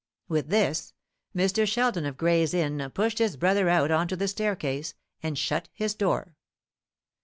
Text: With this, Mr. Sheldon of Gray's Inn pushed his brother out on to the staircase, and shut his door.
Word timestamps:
With 0.27 0.49
this, 0.49 0.93
Mr. 1.35 1.67
Sheldon 1.67 2.07
of 2.07 2.17
Gray's 2.17 2.55
Inn 2.55 2.89
pushed 2.95 3.19
his 3.19 3.37
brother 3.37 3.69
out 3.69 3.91
on 3.91 4.07
to 4.07 4.15
the 4.15 4.27
staircase, 4.27 4.95
and 5.21 5.37
shut 5.37 5.69
his 5.73 5.93
door. 5.93 6.35